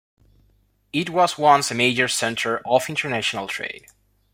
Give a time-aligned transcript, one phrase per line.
[0.91, 3.85] It was once a major centre of international trade.